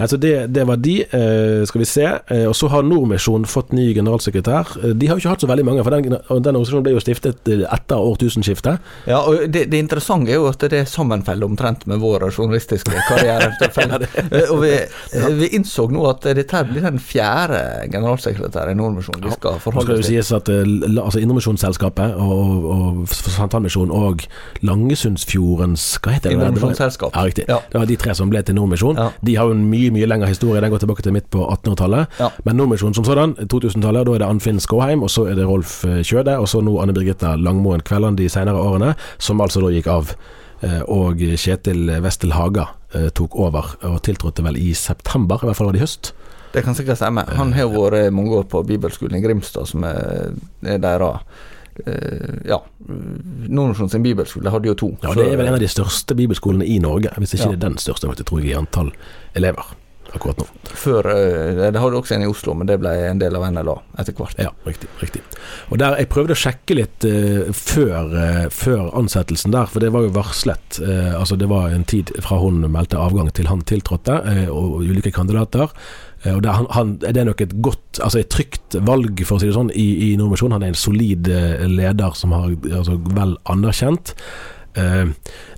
[0.01, 2.07] Altså det, det, var de, eh, skal vi se.
[2.33, 4.73] Eh, og så har Nordmisjonen fått ny generalsekretær.
[4.97, 7.51] De har jo ikke hatt så veldig mange, for den, den organisasjonen ble jo stiftet
[7.51, 8.81] etter årtusenskiftet.
[9.11, 13.51] Ja, og det, det interessante er jo at det sammenfeller omtrent med vår journalistiske karriere.
[14.49, 14.73] og vi,
[15.37, 17.61] vi, innså nå at dette blir den fjerde
[17.93, 20.17] generalsekretæren i Nordmisjonen vi skal forholde oss til.
[20.17, 24.25] Det skal jo sies at altså Indremisjonsselskapet og, og Santalmisjonen og
[24.67, 26.39] Langesundsfjordens Hva heter det?
[26.41, 27.15] Nordmisjonsselskap.
[27.15, 27.47] Ja, riktig.
[27.49, 27.61] Ja.
[27.71, 28.99] Det var de tre som ble til Nordmisjon.
[29.01, 29.11] Ja.
[29.27, 30.61] De har jo en mye mye lengre historie.
[30.63, 32.19] Den går tilbake til midt på 1800-tallet.
[32.21, 32.31] Ja.
[32.45, 35.81] Men Nordmisjonen som sådan, 2000-tallet, da er det Anfinn Skåheim, og så er det Rolf
[35.89, 39.73] eh, Kjøde, og så nå Anne Birgitta Langmoen Kvelland de senere årene, som altså da
[39.75, 40.15] gikk av.
[40.61, 45.59] Eh, og Kjetil Westel Haga eh, tok over, og tiltrådte vel i september, i hvert
[45.59, 46.13] fall var det i høst.
[46.51, 47.23] Det kan sikkert stemme.
[47.39, 50.35] Han har vært mange år på bibelskolen i Grimstad, som er
[50.83, 51.23] deres
[52.47, 54.89] ja, Nordnordsjøen sin bibelskole hadde jo to.
[55.05, 57.53] Ja, Det er vel en av de største bibelskolene i Norge, hvis ikke ja.
[57.55, 58.93] det er den største, faktisk, tror jeg, i antall
[59.39, 59.71] elever
[60.15, 60.47] akkurat nå.
[60.63, 63.77] Før, eh, Det hadde også en i Oslo, men det ble en del av NLA
[63.99, 64.39] etter hvert.
[64.39, 64.89] Ja, riktig.
[65.01, 65.23] riktig.
[65.71, 69.93] Og der, Jeg prøvde å sjekke litt uh, før, uh, før, ansettelsen der, for det
[69.93, 70.81] var jo varslet.
[70.81, 75.13] Uh, altså Det var en tid fra hun meldte avgang til han tiltrådte, og ulike
[75.13, 75.71] kandidater.
[76.29, 79.41] Og det, han, han, Det er nok et godt, altså et trygt valg, for å
[79.41, 80.53] si det sånn, i, i Nordmisjon.
[80.53, 81.31] Han er en solid
[81.71, 84.13] leder som har altså, vel anerkjent.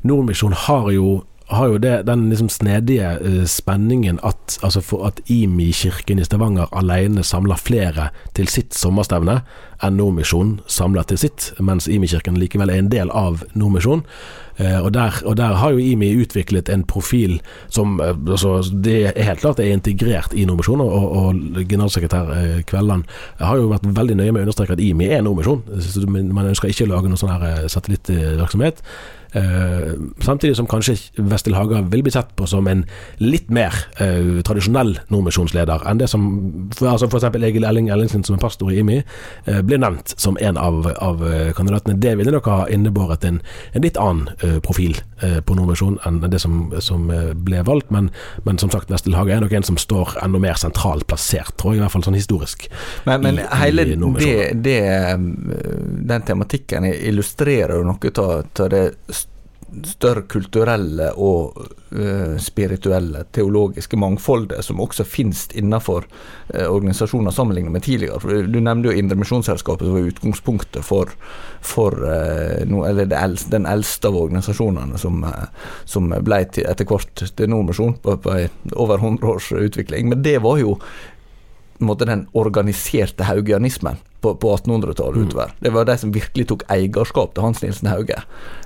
[0.07, 1.16] Nordmisjon har jo
[1.53, 6.71] har jo det, den liksom snedige uh, spenningen at, altså for at IMI-kirken i Stavanger
[6.77, 9.41] alene samler flere til sitt sommerstevne
[9.83, 14.05] enn Nordmisjon samler til sitt, mens IMI-kirken likevel er en del av Nordmisjon.
[14.61, 14.93] Uh, og,
[15.25, 17.38] og, der har jo IMI utviklet en profil
[17.73, 22.62] som uh, altså, Det er helt klart det er integrert i Nordmisjonen, og, og generalsekretær
[22.69, 23.09] Kvelland
[23.41, 25.65] har jo vært veldig nøye med å understreke at IMI er Nordmisjon.
[26.33, 28.85] Man ønsker ikke å lage noen sånn her satellittvirksomhet.
[29.37, 32.83] Uh, samtidig som kanskje Vestil Haga vil bli sett på som en
[33.16, 36.27] litt mer uh, tradisjonell nordmisjonsleder enn det som
[36.83, 37.25] altså F.eks.
[37.40, 38.99] Egil Elling Ellingsen, som er pastor i IMI,
[39.47, 41.23] eh, ble nevnt som en av, av
[41.57, 41.97] kandidatene.
[42.01, 43.40] Det ville nok ha innebåret en,
[43.73, 44.29] en litt annen
[44.64, 44.97] profil
[45.47, 47.07] på nordmisjon enn det som, som
[47.45, 48.11] ble valgt, men,
[48.47, 51.75] men, som sagt, Vestil Haga er nok en som står enda mer sentralt plassert, tror
[51.75, 52.68] jeg, i hvert fall sånn historisk.
[53.09, 54.81] Men, men i, hele i det, det,
[56.12, 58.85] den tematikken illustrerer jo noe av det
[59.87, 61.57] større kulturelle og
[61.97, 68.43] uh, spirituelle, teologiske mangfoldet som også finnes innenfor uh, organisasjoner sammenlignet med tidligere.
[68.47, 71.15] Du nevnte jo Indremisjonsselskapet som var utgangspunktet for,
[71.65, 75.25] for uh, no, den eldste av organisasjonene som,
[75.89, 78.39] som ble til, etter hvert til Nordmisjon på, på
[78.77, 80.13] over 100 års utvikling.
[80.13, 80.77] Men det var jo
[81.83, 85.29] måte, den organiserte haugianismen på, på 1800-tallet mm.
[85.29, 85.53] utover.
[85.59, 88.19] Det var de som virkelig tok eierskap til Hans Nilsen Hauge,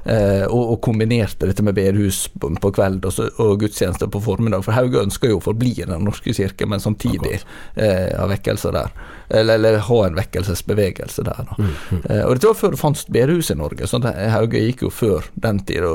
[0.04, 4.64] eh, og, og, kombinerte dette med bedehus på, på kveld og, og, gudstjenester på formiddag.
[4.66, 8.76] For Hauge ønsker jo å forbli i Den norske kirke, men samtidig eh, ha vekkelser
[8.76, 8.92] der.
[9.28, 11.54] Eller, eller, ha en vekkelsesbevegelse der.
[11.56, 12.02] Mm, mm.
[12.04, 14.02] Eh, og Dette var før det fantes bedehus i Norge, så
[14.36, 15.88] Hauge gikk jo før den tid.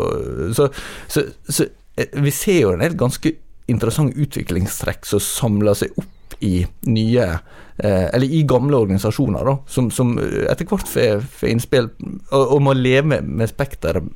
[0.57, 0.71] så,
[1.07, 3.35] så, så eh, vi ser jo en helt ganske
[3.71, 6.09] interessante utviklingstrekk som samler seg opp
[6.41, 7.27] i nye
[7.77, 11.91] eh, Eller i gamle organisasjoner, da, som, som etter hvert får innspill
[12.31, 14.09] og, og må leve med spekteret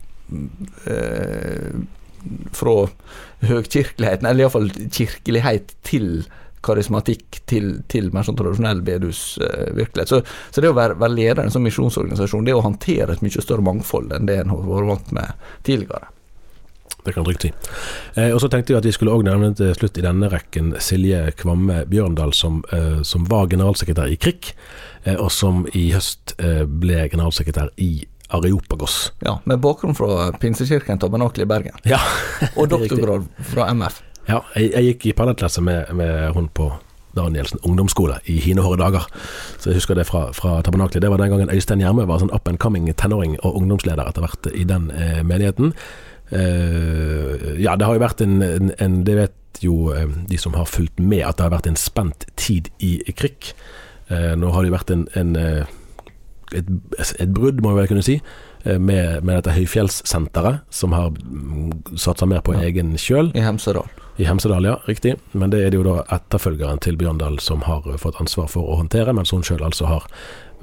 [0.90, 1.84] eh,
[2.56, 2.76] fra
[3.46, 6.26] høgkirkeligheten, eller iallfall kirkelighet, til
[6.66, 10.10] karismatikk, til, til mer sånn tradisjonell bedehusvirkelighet.
[10.10, 13.22] Så, så det å være, være leder i en sånn misjonsorganisasjon, det å håndtere et
[13.26, 16.10] mye større mangfold enn det en har vært vant med tidligere.
[17.06, 17.52] Det kan trygt si.
[18.16, 20.74] Eh, og så tenkte vi at vi skulle òg nevne til slutt i denne rekken
[20.82, 24.52] Silje Kvamme Bjørndal, som, eh, som var generalsekretær i KRIK,
[25.06, 29.12] eh, og som i høst eh, ble generalsekretær i Areopagos.
[29.22, 32.00] Ja, Med bakgrunn fra Pinsekirken Tabernakel i Bergen, Ja,
[32.58, 34.02] og doktorgrad fra MF.
[34.28, 36.72] ja jeg, jeg gikk i parallellklasse med, med hun på
[37.16, 39.06] Danielsen ungdomsskole i hinehåre dager.
[39.62, 41.02] Så jeg husker det fra, fra Tabernaklet.
[41.06, 44.26] Det var den gangen Øystein Gjerme var sånn up and coming tenåring og ungdomsleder etter
[44.26, 45.72] hvert i den eh, menigheten.
[46.32, 50.56] Eh, ja, det har jo vært en, en, en Det vet jo eh, de som
[50.58, 53.54] har fulgt med, at det har vært en spent tid i krig.
[54.10, 55.36] Eh, nå har det jo vært en, en
[56.56, 56.68] et,
[57.20, 58.20] et brudd, må vi vel kunne si,
[58.66, 63.30] med, med dette høyfjellssenteret, som har mm, satsa mer på egen kjøl.
[63.38, 63.90] I Hemsedal.
[64.18, 65.16] I Hemsedal, ja, riktig.
[65.34, 68.80] Men det er det jo da etterfølgeren til Bjørndal som har fått ansvar for å
[68.80, 70.08] håndtere, mens hun sjøl altså har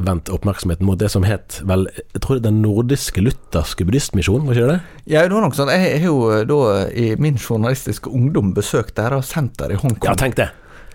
[0.07, 4.55] vendt oppmerksomheten mot det som het vel Jeg tror det Den nordiske lutherske buddhistmisjonen, var
[4.59, 4.81] ikke det?
[5.13, 5.71] Ja, det var nok sånn.
[5.73, 10.11] Jeg har jo da i min journalistiske ungdom besøkt deres senter i Hongkong.
[10.11, 10.51] Ja, tenk det.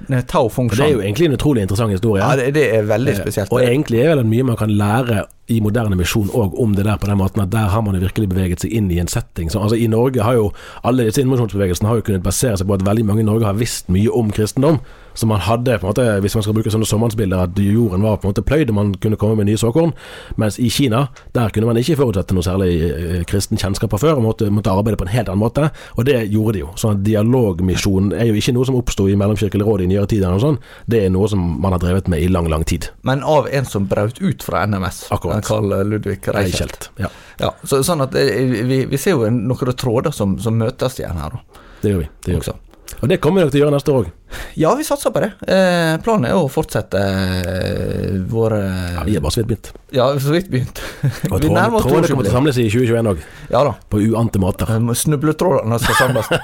[0.07, 2.21] Det er jo egentlig en utrolig interessant historie.
[2.21, 3.51] Ja, det, det er veldig Eh, spesielt.
[3.51, 6.99] Og egentlig er det mye man kan lære i moderne misjon òg om det der
[6.99, 9.51] på den måten at der har man jo virkelig beveget seg inn i en setting.
[9.51, 10.51] Så, altså I Norge har jo
[10.83, 13.59] alle disse innmisjonsbevegelsene har jo kunnet basere seg på at veldig mange i Norge har
[13.59, 14.81] visst mye om kristendom.
[15.17, 18.19] Så man hadde, på en måte, hvis man skal bruke sånne sommerbilder, at jorden var
[18.21, 19.95] på en måte pløyd og man kunne komme med nye såkorn.
[20.37, 24.19] Mens i Kina, der kunne man ikke forutsette noe særlig eh, kristen kjennskap fra før,
[24.19, 25.71] og måtte, måtte arbeide på en helt annen måte.
[25.97, 26.69] Og det gjorde de jo.
[26.77, 30.21] Sånn at dialogmisjonen er jo ikke noe som oppsto i Mellomkirkelig råd i nyere tid,
[30.21, 30.69] eller noe sånt.
[30.85, 32.91] Det er noe som man har drevet med i lang, lang tid.
[33.01, 35.07] Men av en som brøt ut fra NMS.
[35.17, 35.36] Akkurat.
[35.45, 36.89] Karl Ludvig Reichelt.
[37.01, 37.09] Ja,
[37.39, 41.19] Ja, så, sånn at eh, vi, vi ser jo noen tråder som, som møtes igjen
[41.21, 41.35] her.
[41.37, 42.09] da, det gjør vi.
[42.25, 42.61] Det gjør vi.
[42.97, 44.13] Og det kommer vi nok til å gjøre neste år òg.
[44.57, 45.27] Ja, vi satser på det.
[45.45, 48.61] Eh, planen er å fortsette eh, våre
[48.95, 49.69] Ja, vi er bare så vidt begynt.
[49.93, 50.81] Ja, så vidt begynt.
[51.29, 53.21] Og vi nærmer trådene oss trådene kommer til å samles i 2021 òg,
[53.53, 53.75] Ja da.
[53.91, 54.71] på uante måter.
[54.73, 56.31] Eh, Snubletrådene skal samles.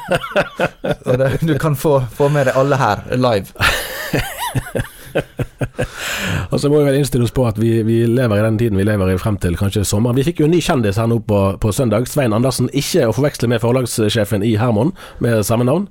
[1.24, 3.48] Det, du kan få, få med deg alle her live.
[6.54, 8.78] Og så må vi vel innstille oss på at vi, vi lever i den tiden
[8.80, 10.18] vi lever i frem til kanskje sommeren.
[10.20, 12.08] Vi fikk jo en ny kjendis her nå på, på søndag.
[12.12, 12.70] Svein Andersen.
[12.74, 14.94] Ikke å forveksle med forlagssjefen i Hermon
[15.24, 15.88] med samme navn.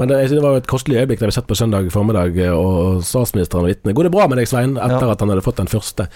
[0.00, 3.02] Men det, det var jo et kostelig øyeblikk da vi satt på søndag formiddag, og
[3.04, 3.92] statsministeren og vitne.
[3.92, 5.10] Går det bra med deg, Svein, etter Ja.
[5.12, 6.06] at han hadde fått den første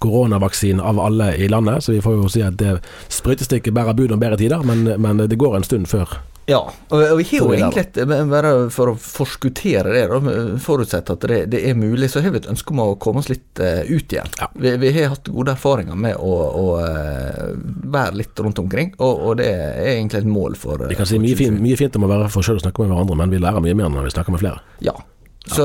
[0.00, 1.84] koronavaksinen av alle i landet?
[1.84, 2.78] Så vi får jo si at det
[3.12, 6.16] sprøytestikket bærer bud om bedre tider, men, men det går en stund før.
[6.46, 11.26] Ja, og, og vi har jo egentlig Bare for å forskuttere det, da, forutsett at
[11.26, 13.82] det, det er mulig, så har vi et ønske om å komme oss litt eh,
[13.88, 14.30] ut igjen.
[14.38, 14.46] Ja.
[14.54, 17.50] Vi, vi har hatt gode erfaringer med å, å eh,
[17.96, 21.10] være litt rundt omkring, og, og det er egentlig et mål for eh, Vi kan
[21.10, 23.34] si mye, fin, mye fint om å være for sjøl og snakke med hverandre, men
[23.34, 24.62] vi lærer mye mer når vi snakker med flere.
[24.86, 24.94] Ja.
[25.46, 25.64] Så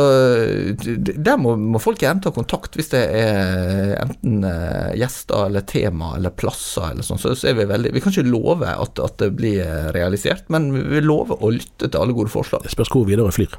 [0.78, 6.12] der må, må folk gjerne ta kontakt hvis det er enten eh, gjester eller tema
[6.20, 7.22] eller plasser eller sånn.
[7.22, 10.46] Så, så er vi veldig Vi kan ikke love at, at det blir eh, realisert,
[10.54, 12.66] men vi lover å lytte til alle gode forslag.
[12.66, 13.58] Det spørs hvor videre flyr.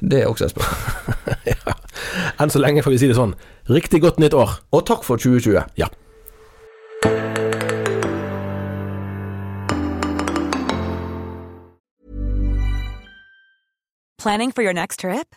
[0.00, 1.38] Det er også et spørsmål.
[1.52, 1.76] ja.
[2.40, 3.36] Enn så lenge får vi si det sånn.
[3.68, 4.60] Riktig godt nytt år.
[4.72, 5.68] Og takk for 2020.
[5.80, 5.92] Ja.
[14.18, 15.36] Planning for your next trip?